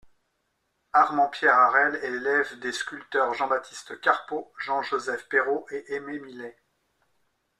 [0.93, 6.57] Amand Pierre Harel est l'élève des sculpteurs Jean-Baptiste Carpeaux, Jean-Joseph Perraud et Aimé Millet.